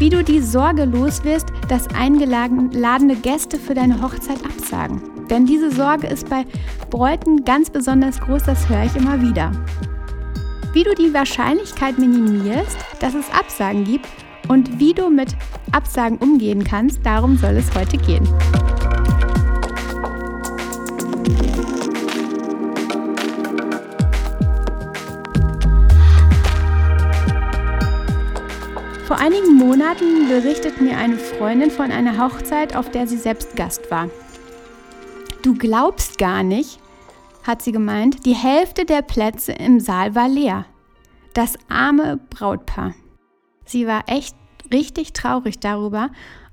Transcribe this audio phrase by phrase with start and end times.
[0.00, 5.02] wie du die Sorge los wirst, dass eingeladene Gäste für deine Hochzeit absagen.
[5.28, 6.46] Denn diese Sorge ist bei
[6.88, 9.52] Bräuten ganz besonders groß, das höre ich immer wieder.
[10.72, 14.06] Wie du die Wahrscheinlichkeit minimierst, dass es Absagen gibt
[14.48, 15.36] und wie du mit
[15.72, 18.26] Absagen umgehen kannst, darum soll es heute gehen.
[29.10, 33.90] Vor einigen Monaten berichtet mir eine Freundin von einer Hochzeit, auf der sie selbst Gast
[33.90, 34.08] war.
[35.42, 36.78] Du glaubst gar nicht,
[37.42, 40.64] hat sie gemeint, die Hälfte der Plätze im Saal war leer.
[41.34, 42.94] Das arme Brautpaar.
[43.64, 44.36] Sie war echt
[44.72, 46.10] richtig traurig darüber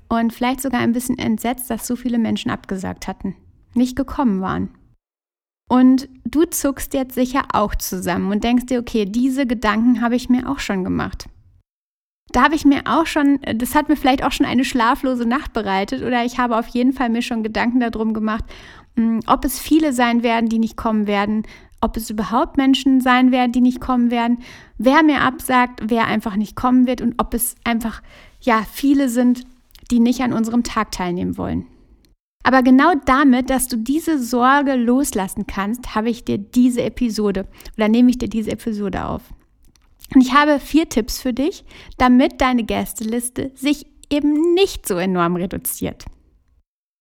[0.09, 3.35] und vielleicht sogar ein bisschen entsetzt, dass so viele Menschen abgesagt hatten,
[3.75, 4.69] nicht gekommen waren.
[5.69, 10.27] Und du zuckst jetzt sicher auch zusammen und denkst dir, okay, diese Gedanken habe ich
[10.27, 11.29] mir auch schon gemacht
[12.31, 15.53] da habe ich mir auch schon, das hat mir vielleicht auch schon eine schlaflose Nacht
[15.53, 18.43] bereitet oder ich habe auf jeden Fall mir schon Gedanken darum gemacht,
[18.95, 21.43] hm, ob es viele sein werden, die nicht kommen werden,
[21.79, 24.39] ob es überhaupt Menschen sein werden, die nicht kommen werden,
[24.77, 28.01] wer mir absagt, wer einfach nicht kommen wird und ob es einfach,
[28.41, 29.45] ja, viele sind,
[29.91, 31.65] die nicht an unserem Tag teilnehmen wollen.
[32.43, 37.89] Aber genau damit, dass du diese Sorge loslassen kannst, habe ich dir diese Episode oder
[37.89, 39.21] nehme ich dir diese Episode auf.
[40.13, 41.65] Und ich habe vier Tipps für dich,
[41.97, 46.05] damit deine Gästeliste sich eben nicht so enorm reduziert.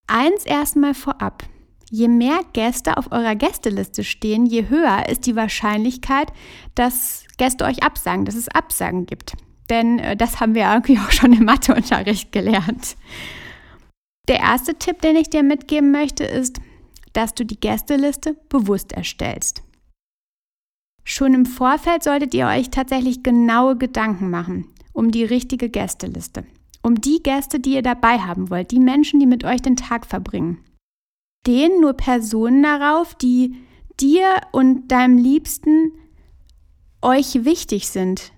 [0.06, 1.44] Eins erstmal vorab.
[1.90, 6.32] Je mehr Gäste auf eurer Gästeliste stehen, je höher ist die Wahrscheinlichkeit,
[6.74, 9.34] dass Gäste euch absagen, dass es Absagen gibt.
[9.70, 12.96] Denn äh, das haben wir irgendwie auch schon im Matheunterricht gelernt.
[14.28, 16.60] Der erste Tipp, den ich dir mitgeben möchte, ist,
[17.12, 19.62] dass du die Gästeliste bewusst erstellst.
[21.08, 26.44] Schon im Vorfeld solltet ihr euch tatsächlich genaue Gedanken machen um die richtige Gästeliste.
[26.82, 30.06] Um die Gäste, die ihr dabei haben wollt, die Menschen, die mit euch den Tag
[30.06, 30.58] verbringen.
[31.46, 33.54] Stehen nur Personen darauf, die
[34.00, 35.92] dir und deinem Liebsten
[37.02, 38.32] euch wichtig sind,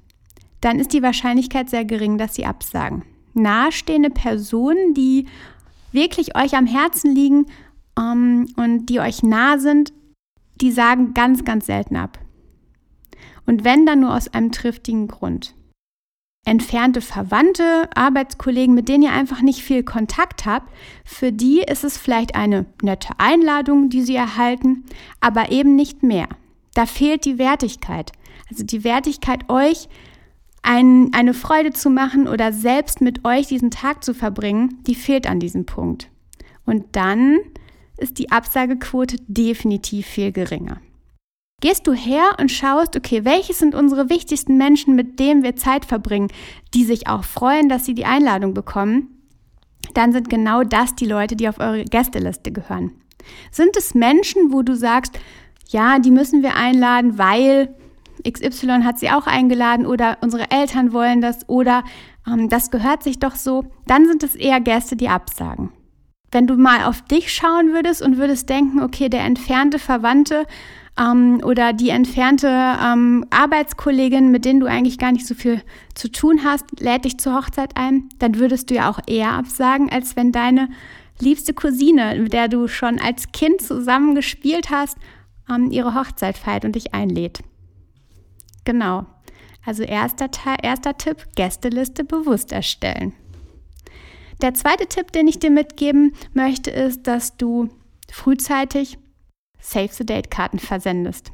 [0.60, 3.04] dann ist die Wahrscheinlichkeit sehr gering, dass sie absagen.
[3.34, 5.26] Nahestehende Personen, die
[5.92, 7.46] wirklich euch am Herzen liegen
[7.98, 9.92] ähm, und die euch nah sind,
[10.60, 12.18] die sagen ganz, ganz selten ab.
[13.48, 15.54] Und wenn dann nur aus einem triftigen Grund.
[16.44, 20.70] Entfernte Verwandte, Arbeitskollegen, mit denen ihr einfach nicht viel Kontakt habt,
[21.03, 24.84] für die ist es vielleicht eine nette Einladung, die sie erhalten,
[25.20, 26.28] aber eben nicht mehr.
[26.75, 28.12] Da fehlt die Wertigkeit.
[28.50, 29.88] Also die Wertigkeit, euch
[30.62, 35.26] ein, eine Freude zu machen oder selbst mit euch diesen Tag zu verbringen, die fehlt
[35.26, 36.10] an diesem Punkt.
[36.66, 37.38] Und dann
[37.97, 40.82] ist die Absagequote definitiv viel geringer.
[41.60, 45.84] Gehst du her und schaust, okay, welche sind unsere wichtigsten Menschen, mit denen wir Zeit
[45.84, 46.28] verbringen,
[46.72, 49.08] die sich auch freuen, dass sie die Einladung bekommen,
[49.94, 52.92] dann sind genau das die Leute, die auf eure Gästeliste gehören.
[53.50, 55.19] Sind es Menschen, wo du sagst,
[55.69, 57.75] ja, die müssen wir einladen, weil
[58.28, 61.84] XY hat sie auch eingeladen oder unsere Eltern wollen das oder
[62.26, 65.70] ähm, das gehört sich doch so, dann sind es eher Gäste, die absagen.
[66.30, 70.46] Wenn du mal auf dich schauen würdest und würdest denken, okay, der entfernte Verwandte
[70.98, 75.62] ähm, oder die entfernte ähm, Arbeitskollegin, mit denen du eigentlich gar nicht so viel
[75.94, 79.90] zu tun hast, lädt dich zur Hochzeit ein, dann würdest du ja auch eher absagen,
[79.90, 80.68] als wenn deine
[81.20, 84.96] liebste Cousine, mit der du schon als Kind zusammen gespielt hast,
[85.50, 87.40] ähm, ihre Hochzeit feiert und dich einlädt.
[88.64, 89.06] Genau.
[89.64, 90.30] Also erster,
[90.62, 93.12] erster Tipp, Gästeliste bewusst erstellen.
[94.40, 97.68] Der zweite Tipp, den ich dir mitgeben möchte, ist, dass du
[98.10, 98.98] frühzeitig
[99.60, 101.32] Save the Date Karten versendest.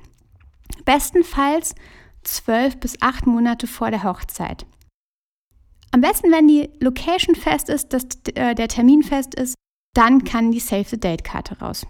[0.85, 1.75] Bestenfalls
[2.23, 4.67] zwölf bis acht Monate vor der Hochzeit.
[5.93, 8.05] Am besten, wenn die Location fest ist, dass
[8.35, 9.55] äh, der Termin fest ist,
[9.95, 11.87] dann kann die Save the Date Karte raus.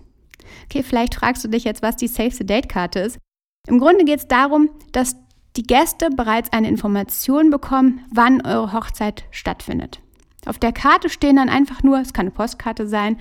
[0.64, 3.18] Okay, vielleicht fragst du dich jetzt, was die Save the Date Karte ist.
[3.66, 5.16] Im Grunde geht es darum, dass
[5.56, 10.02] die Gäste bereits eine Information bekommen, wann eure Hochzeit stattfindet.
[10.46, 13.18] Auf der Karte stehen dann einfach nur, es kann eine Postkarte sein,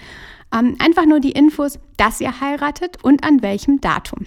[0.54, 4.26] ähm, einfach nur die Infos, dass ihr heiratet und an welchem Datum.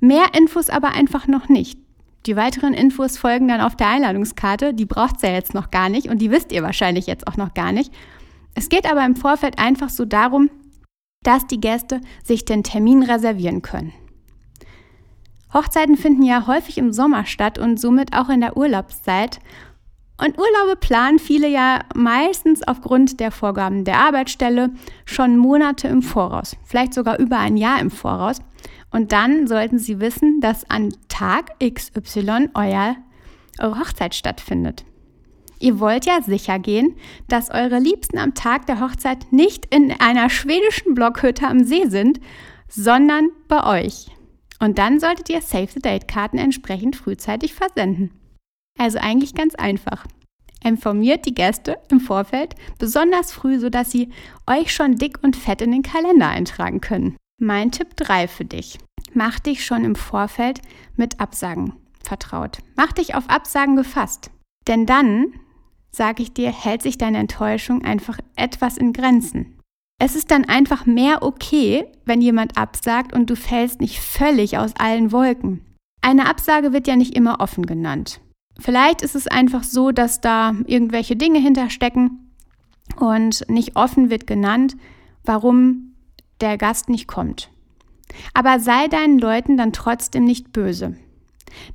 [0.00, 1.78] Mehr Infos aber einfach noch nicht.
[2.26, 4.74] Die weiteren Infos folgen dann auf der Einladungskarte.
[4.74, 7.36] Die braucht ihr ja jetzt noch gar nicht und die wisst ihr wahrscheinlich jetzt auch
[7.36, 7.92] noch gar nicht.
[8.54, 10.50] Es geht aber im Vorfeld einfach so darum,
[11.24, 13.92] dass die Gäste sich den Termin reservieren können.
[15.52, 19.38] Hochzeiten finden ja häufig im Sommer statt und somit auch in der Urlaubszeit.
[20.18, 24.70] Und Urlaube planen viele ja meistens aufgrund der Vorgaben der Arbeitsstelle
[25.04, 28.38] schon Monate im Voraus, vielleicht sogar über ein Jahr im Voraus.
[28.90, 32.96] Und dann sollten Sie wissen, dass an Tag XY euer,
[33.58, 34.84] eure Hochzeit stattfindet.
[35.58, 36.96] Ihr wollt ja sicher gehen,
[37.28, 42.20] dass eure Liebsten am Tag der Hochzeit nicht in einer schwedischen Blockhütte am See sind,
[42.68, 44.08] sondern bei euch.
[44.58, 48.10] Und dann solltet ihr Save the Date Karten entsprechend frühzeitig versenden.
[48.78, 50.06] Also eigentlich ganz einfach.
[50.64, 54.10] Informiert die Gäste im Vorfeld besonders früh, sodass sie
[54.46, 57.16] euch schon dick und fett in den Kalender eintragen können.
[57.40, 58.78] Mein Tipp 3 für dich.
[59.14, 60.60] Mach dich schon im Vorfeld
[60.96, 62.58] mit Absagen vertraut.
[62.76, 64.30] Mach dich auf Absagen gefasst.
[64.68, 65.34] Denn dann
[65.90, 69.58] sage ich dir, hält sich deine Enttäuschung einfach etwas in Grenzen.
[70.00, 74.74] Es ist dann einfach mehr okay, wenn jemand absagt und du fällst nicht völlig aus
[74.76, 75.64] allen Wolken.
[76.00, 78.20] Eine Absage wird ja nicht immer offen genannt.
[78.62, 82.30] Vielleicht ist es einfach so, dass da irgendwelche Dinge hinterstecken
[82.96, 84.76] und nicht offen wird genannt,
[85.24, 85.94] warum
[86.40, 87.50] der Gast nicht kommt.
[88.34, 90.96] Aber sei deinen Leuten dann trotzdem nicht böse.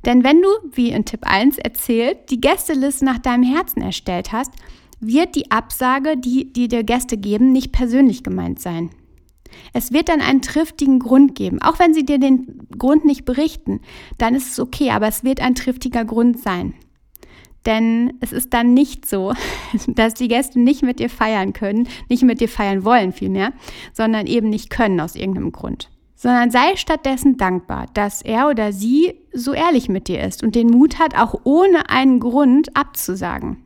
[0.05, 4.51] Denn wenn du, wie in Tipp 1 erzählt, die Gästeliste nach deinem Herzen erstellt hast,
[5.01, 8.91] wird die Absage, die, die dir Gäste geben, nicht persönlich gemeint sein.
[9.73, 11.61] Es wird dann einen triftigen Grund geben.
[11.61, 13.81] Auch wenn sie dir den Grund nicht berichten,
[14.17, 16.73] dann ist es okay, aber es wird ein triftiger Grund sein.
[17.65, 19.33] Denn es ist dann nicht so,
[19.87, 23.53] dass die Gäste nicht mit dir feiern können, nicht mit dir feiern wollen vielmehr,
[23.93, 29.21] sondern eben nicht können aus irgendeinem Grund sondern sei stattdessen dankbar, dass er oder sie
[29.33, 33.63] so ehrlich mit dir ist und den Mut hat, auch ohne einen Grund abzusagen.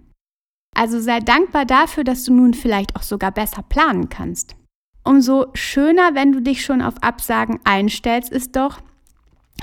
[0.75, 4.55] Also sei dankbar dafür, dass du nun vielleicht auch sogar besser planen kannst.
[5.03, 8.79] Umso schöner, wenn du dich schon auf Absagen einstellst, ist doch,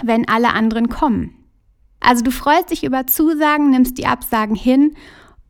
[0.03, 1.35] wenn alle anderen kommen.
[2.01, 4.95] Also du freust dich über Zusagen, nimmst die Absagen hin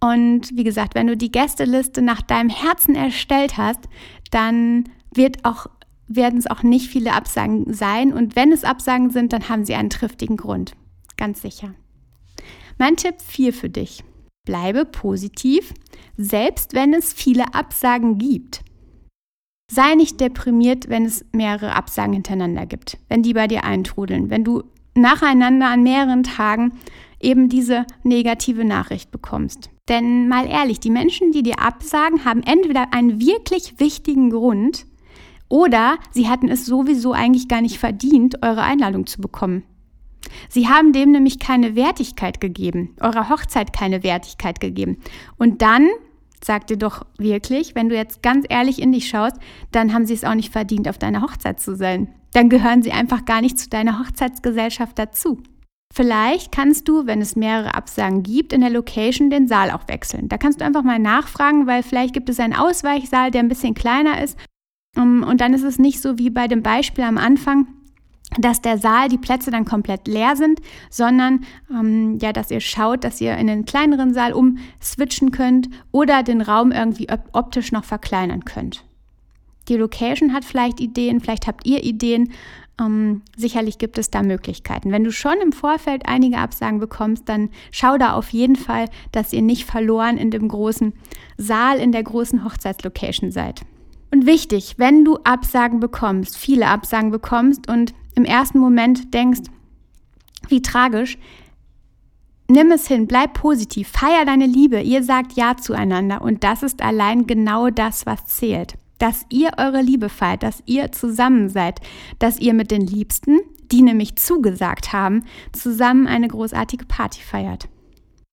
[0.00, 3.88] und wie gesagt, wenn du die Gästeliste nach deinem Herzen erstellt hast,
[4.30, 5.66] dann wird auch
[6.10, 8.14] werden es auch nicht viele Absagen sein.
[8.14, 10.72] Und wenn es Absagen sind, dann haben sie einen triftigen Grund.
[11.18, 11.74] Ganz sicher.
[12.78, 14.02] Mein Tipp 4 für dich.
[14.46, 15.74] Bleibe positiv,
[16.16, 18.62] selbst wenn es viele Absagen gibt.
[19.70, 24.44] Sei nicht deprimiert, wenn es mehrere Absagen hintereinander gibt, wenn die bei dir eintrudeln, wenn
[24.44, 26.72] du nacheinander an mehreren Tagen
[27.20, 29.70] eben diese negative Nachricht bekommst.
[29.88, 34.86] Denn mal ehrlich, die Menschen, die dir absagen, haben entweder einen wirklich wichtigen Grund
[35.48, 39.64] oder sie hatten es sowieso eigentlich gar nicht verdient, eure Einladung zu bekommen.
[40.48, 44.98] Sie haben dem nämlich keine Wertigkeit gegeben, eurer Hochzeit keine Wertigkeit gegeben.
[45.38, 45.88] Und dann,
[46.44, 49.36] sagt ihr doch wirklich, wenn du jetzt ganz ehrlich in dich schaust,
[49.72, 52.08] dann haben sie es auch nicht verdient, auf deiner Hochzeit zu sein.
[52.32, 55.42] Dann gehören sie einfach gar nicht zu deiner Hochzeitsgesellschaft dazu.
[55.94, 60.28] Vielleicht kannst du, wenn es mehrere Absagen gibt, in der Location den Saal auch wechseln.
[60.28, 63.74] Da kannst du einfach mal nachfragen, weil vielleicht gibt es einen Ausweichsaal, der ein bisschen
[63.74, 64.38] kleiner ist
[64.96, 67.68] und dann ist es nicht so wie bei dem Beispiel am Anfang,
[68.38, 73.04] dass der Saal, die Plätze dann komplett leer sind, sondern ähm, ja, dass ihr schaut,
[73.04, 78.44] dass ihr in den kleineren Saal umswitchen könnt oder den Raum irgendwie optisch noch verkleinern
[78.44, 78.84] könnt.
[79.68, 82.32] Die Location hat vielleicht Ideen, vielleicht habt ihr Ideen.
[82.80, 84.92] Ähm, sicherlich gibt es da Möglichkeiten.
[84.92, 89.32] Wenn du schon im Vorfeld einige Absagen bekommst, dann schau da auf jeden Fall, dass
[89.32, 90.92] ihr nicht verloren in dem großen
[91.36, 93.62] Saal, in der großen Hochzeitslocation seid.
[94.10, 99.42] Und wichtig, wenn du Absagen bekommst, viele Absagen bekommst und im ersten Moment denkst,
[100.48, 101.18] wie tragisch,
[102.48, 106.82] nimm es hin, bleib positiv, feier deine Liebe, ihr sagt Ja zueinander und das ist
[106.82, 108.74] allein genau das, was zählt.
[108.98, 111.80] Dass ihr eure Liebe feiert, dass ihr zusammen seid,
[112.18, 113.38] dass ihr mit den Liebsten,
[113.70, 117.68] die nämlich zugesagt haben, zusammen eine großartige Party feiert.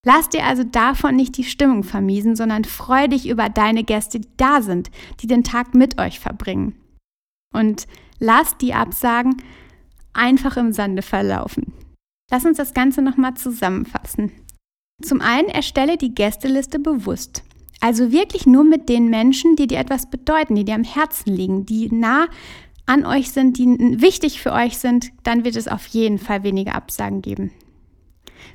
[0.06, 4.30] Lass dir also davon nicht die Stimmung vermiesen, sondern freu dich über deine Gäste, die
[4.38, 6.76] da sind, die den Tag mit euch verbringen.
[7.54, 7.88] Und
[8.20, 9.38] lass die Absagen
[10.16, 11.74] einfach im Sande verlaufen.
[12.32, 14.32] Lass uns das Ganze nochmal zusammenfassen.
[15.02, 17.44] Zum einen erstelle die Gästeliste bewusst.
[17.82, 21.66] Also wirklich nur mit den Menschen, die dir etwas bedeuten, die dir am Herzen liegen,
[21.66, 22.28] die nah
[22.86, 26.76] an euch sind, die wichtig für euch sind, dann wird es auf jeden Fall weniger
[26.76, 27.52] Absagen geben.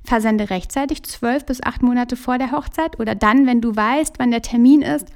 [0.05, 4.31] Versende rechtzeitig, zwölf bis acht Monate vor der Hochzeit oder dann, wenn du weißt, wann
[4.31, 5.09] der Termin ist,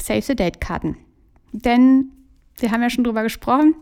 [0.00, 0.96] Save the Date Karten.
[1.52, 2.10] Denn
[2.56, 3.74] wir haben ja schon drüber gesprochen,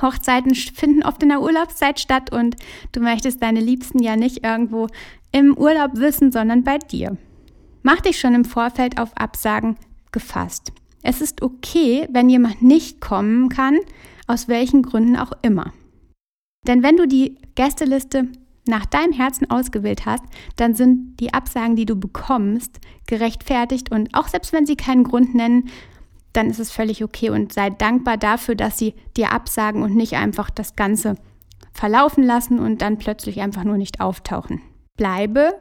[0.00, 2.56] Hochzeiten finden oft in der Urlaubszeit statt und
[2.92, 4.86] du möchtest deine Liebsten ja nicht irgendwo
[5.32, 7.16] im Urlaub wissen, sondern bei dir.
[7.82, 9.76] Mach dich schon im Vorfeld auf Absagen
[10.12, 10.72] gefasst.
[11.02, 13.78] Es ist okay, wenn jemand nicht kommen kann,
[14.26, 15.72] aus welchen Gründen auch immer.
[16.66, 18.28] Denn wenn du die Gästeliste
[18.66, 20.24] nach deinem Herzen ausgewählt hast,
[20.56, 25.34] dann sind die Absagen, die du bekommst, gerechtfertigt und auch selbst wenn sie keinen Grund
[25.34, 25.70] nennen,
[26.32, 30.14] dann ist es völlig okay und sei dankbar dafür, dass sie dir absagen und nicht
[30.14, 31.16] einfach das Ganze
[31.72, 34.60] verlaufen lassen und dann plötzlich einfach nur nicht auftauchen.
[34.96, 35.54] Bleibe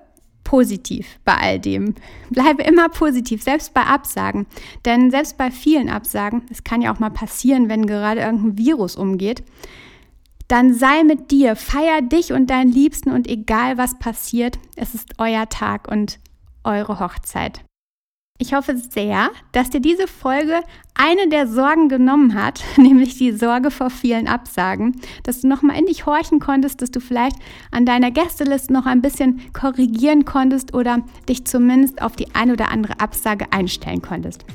[0.44, 1.96] positiv bei all dem.
[2.30, 4.48] Bleibe immer positiv, selbst bei Absagen.
[4.86, 8.96] Denn selbst bei vielen Absagen, es kann ja auch mal passieren, wenn gerade irgendein Virus
[8.96, 9.44] umgeht,
[10.48, 15.14] dann sei mit dir, feier dich und deinen Liebsten und egal was passiert, es ist
[15.20, 16.20] euer Tag und
[16.64, 17.64] eure Hochzeit.
[18.42, 20.62] Ich hoffe sehr, dass dir diese Folge
[20.94, 25.88] eine der Sorgen genommen hat, nämlich die Sorge vor vielen Absagen, dass du nochmal in
[25.88, 27.36] dich horchen konntest, dass du vielleicht
[27.72, 32.72] an deiner Gästeliste noch ein bisschen korrigieren konntest oder dich zumindest auf die ein oder
[32.72, 34.46] andere Absage einstellen konntest.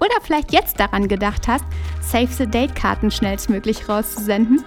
[0.00, 1.64] Oder vielleicht jetzt daran gedacht hast,
[2.00, 4.64] Save the Date Karten schnellstmöglich rauszusenden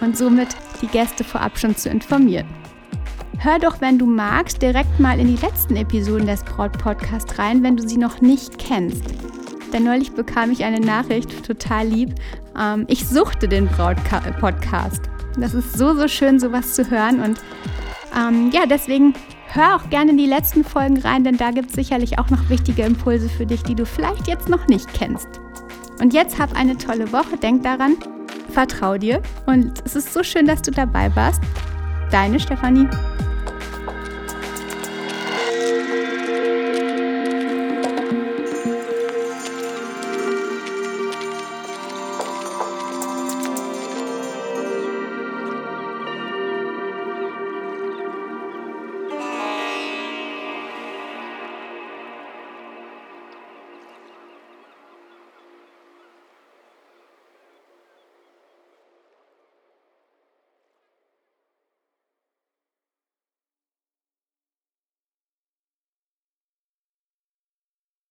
[0.00, 2.63] und somit die Gäste vorab schon zu informieren.
[3.38, 7.76] Hör doch, wenn du magst, direkt mal in die letzten Episoden des Braut-Podcasts rein, wenn
[7.76, 9.04] du sie noch nicht kennst.
[9.72, 12.14] Denn neulich bekam ich eine Nachricht, total lieb.
[12.58, 15.02] Ähm, ich suchte den Braut-Podcast.
[15.36, 17.20] Das ist so, so schön, sowas zu hören.
[17.20, 17.40] Und
[18.16, 19.14] ähm, ja, deswegen
[19.48, 22.48] hör auch gerne in die letzten Folgen rein, denn da gibt es sicherlich auch noch
[22.48, 25.28] wichtige Impulse für dich, die du vielleicht jetzt noch nicht kennst.
[26.00, 27.36] Und jetzt hab eine tolle Woche.
[27.36, 27.96] Denk daran,
[28.50, 29.20] vertrau dir.
[29.46, 31.42] Und es ist so schön, dass du dabei warst.
[32.10, 32.88] Deine Stefanie.